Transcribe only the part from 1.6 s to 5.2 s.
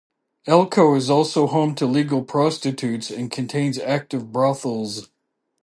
to legal prostitutes and contains active brothels.